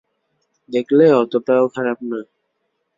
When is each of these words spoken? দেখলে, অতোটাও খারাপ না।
দেখলে, 0.69 1.05
অতোটাও 1.13 1.65
খারাপ 1.67 1.99
না। 2.03 2.19